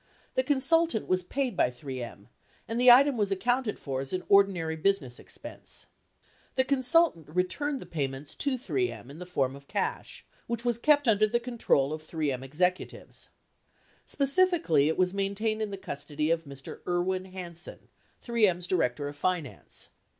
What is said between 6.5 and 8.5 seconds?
The consultant returned the payments